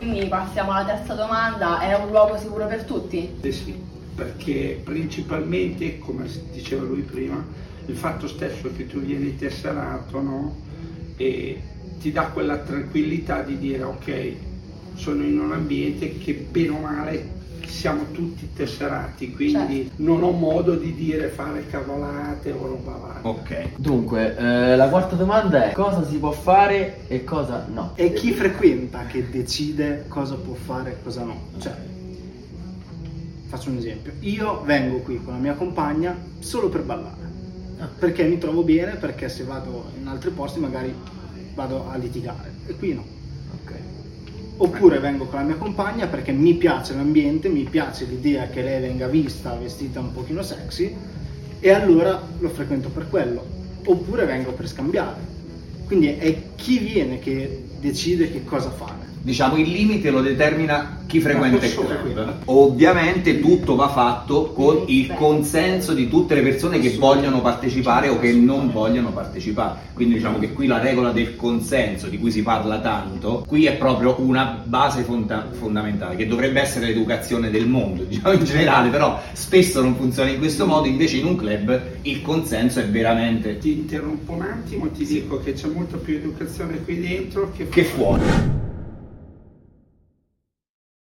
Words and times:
diciamo 0.00 0.72
la 0.72 0.84
terza 0.84 1.14
domanda, 1.14 1.80
è 1.80 1.94
un 1.94 2.08
luogo 2.08 2.38
sicuro 2.38 2.66
per 2.66 2.84
tutti? 2.84 3.36
Eh 3.40 3.52
sì, 3.52 3.74
perché 4.14 4.80
principalmente, 4.82 5.98
come 5.98 6.26
diceva 6.52 6.82
lui 6.82 7.02
prima, 7.02 7.44
il 7.86 7.96
fatto 7.96 8.26
stesso 8.26 8.70
che 8.74 8.86
tu 8.86 9.00
vieni 9.00 9.36
tesserato, 9.36 10.20
no? 10.20 10.56
E 11.16 11.62
ti 12.00 12.12
dà 12.12 12.26
quella 12.28 12.58
tranquillità 12.58 13.42
di 13.42 13.58
dire 13.58 13.82
ok, 13.82 14.32
sono 14.94 15.22
in 15.22 15.38
un 15.38 15.52
ambiente 15.52 16.18
che 16.18 16.32
bene 16.34 16.68
o 16.68 16.78
male 16.78 17.38
siamo 17.70 18.10
tutti 18.10 18.50
tesserati, 18.52 19.32
quindi 19.32 19.84
certo. 19.84 20.02
non 20.02 20.22
ho 20.22 20.30
modo 20.30 20.74
di 20.74 20.94
dire 20.94 21.28
fare 21.28 21.66
cavolate 21.66 22.50
o 22.50 22.66
roba 22.66 22.92
varia. 22.92 23.20
Ok. 23.22 23.76
Dunque, 23.76 24.36
eh, 24.36 24.76
la 24.76 24.88
quarta 24.88 25.16
domanda 25.16 25.70
è 25.70 25.72
cosa 25.72 26.06
si 26.06 26.18
può 26.18 26.32
fare 26.32 27.06
e 27.06 27.24
cosa 27.24 27.66
no? 27.72 27.92
È 27.94 28.12
chi 28.12 28.32
frequenta 28.32 29.06
che 29.06 29.30
decide 29.30 30.04
cosa 30.08 30.34
può 30.34 30.54
fare 30.54 30.92
e 30.92 31.02
cosa 31.02 31.22
no. 31.22 31.40
Cioè, 31.58 31.74
faccio 33.46 33.70
un 33.70 33.76
esempio. 33.76 34.12
Io 34.20 34.62
vengo 34.62 34.98
qui 34.98 35.22
con 35.22 35.34
la 35.34 35.38
mia 35.38 35.54
compagna 35.54 36.16
solo 36.40 36.68
per 36.68 36.82
ballare. 36.82 37.28
Ah. 37.78 37.88
Perché 37.98 38.24
mi 38.24 38.38
trovo 38.38 38.62
bene, 38.62 38.96
perché 38.96 39.28
se 39.28 39.44
vado 39.44 39.90
in 39.98 40.06
altri 40.06 40.30
posti 40.30 40.58
magari 40.58 40.94
vado 41.54 41.88
a 41.88 41.96
litigare. 41.96 42.52
E 42.66 42.76
qui 42.76 42.94
no 42.94 43.18
oppure 44.62 44.98
vengo 44.98 45.24
con 45.24 45.38
la 45.38 45.44
mia 45.44 45.56
compagna 45.56 46.06
perché 46.06 46.32
mi 46.32 46.54
piace 46.54 46.94
l'ambiente, 46.94 47.48
mi 47.48 47.64
piace 47.64 48.04
l'idea 48.04 48.48
che 48.48 48.62
lei 48.62 48.80
venga 48.80 49.06
vista 49.06 49.54
vestita 49.54 50.00
un 50.00 50.12
pochino 50.12 50.42
sexy 50.42 50.94
e 51.58 51.70
allora 51.70 52.20
lo 52.38 52.48
frequento 52.50 52.90
per 52.90 53.08
quello, 53.08 53.42
oppure 53.84 54.26
vengo 54.26 54.52
per 54.52 54.68
scambiare. 54.68 55.38
Quindi 55.86 56.08
è 56.08 56.42
chi 56.56 56.78
viene 56.78 57.18
che 57.18 57.64
decide 57.80 58.30
che 58.30 58.44
cosa 58.44 58.70
fare. 58.70 59.09
Diciamo 59.22 59.56
il 59.56 59.68
limite 59.68 60.10
lo 60.10 60.22
determina 60.22 61.00
chi 61.10 61.20
frequenta 61.20 61.66
il 61.66 61.74
club. 61.74 62.34
Ovviamente 62.46 63.40
tutto 63.40 63.74
va 63.74 63.88
fatto 63.88 64.52
con 64.52 64.84
il 64.86 65.12
consenso 65.14 65.92
di 65.92 66.08
tutte 66.08 66.34
le 66.36 66.42
persone 66.42 66.78
che 66.78 66.96
vogliono 66.96 67.42
partecipare 67.42 68.08
o 68.08 68.18
che 68.18 68.32
non 68.32 68.70
vogliono 68.70 69.12
partecipare. 69.12 69.88
Quindi 69.92 70.14
diciamo 70.14 70.38
che 70.38 70.52
qui 70.52 70.66
la 70.66 70.78
regola 70.78 71.10
del 71.10 71.36
consenso 71.36 72.06
di 72.06 72.18
cui 72.18 72.30
si 72.30 72.42
parla 72.42 72.78
tanto, 72.78 73.44
qui 73.46 73.66
è 73.66 73.74
proprio 73.76 74.14
una 74.20 74.62
base 74.64 75.02
fonda- 75.02 75.48
fondamentale 75.50 76.16
che 76.16 76.26
dovrebbe 76.26 76.60
essere 76.60 76.86
l'educazione 76.86 77.50
del 77.50 77.66
mondo, 77.66 78.04
diciamo 78.08 78.32
in 78.32 78.44
generale, 78.44 78.88
però 78.88 79.20
spesso 79.32 79.82
non 79.82 79.96
funziona 79.96 80.30
in 80.30 80.38
questo 80.38 80.64
modo, 80.64 80.86
invece 80.86 81.16
in 81.16 81.26
un 81.26 81.36
club 81.36 81.80
il 82.02 82.22
consenso 82.22 82.80
è 82.80 82.86
veramente... 82.88 83.58
Ti 83.58 83.72
interrompo 83.72 84.32
un 84.32 84.42
attimo, 84.42 84.88
ti 84.90 85.04
dico 85.04 85.40
che 85.40 85.52
c'è 85.52 85.66
molta 85.66 85.96
più 85.96 86.14
educazione 86.14 86.82
qui 86.84 87.00
dentro 87.00 87.50
che, 87.54 87.68
che 87.68 87.84
fuori. 87.84 88.59